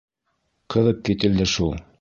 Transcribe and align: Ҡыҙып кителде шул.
Ҡыҙып 0.75 1.05
кителде 1.11 1.51
шул. 1.57 1.81